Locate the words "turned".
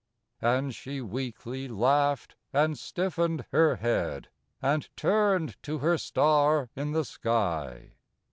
4.97-5.61